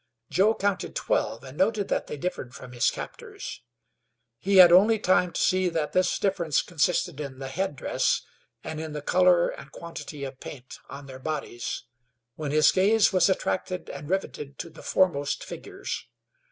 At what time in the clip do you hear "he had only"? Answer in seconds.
4.39-4.97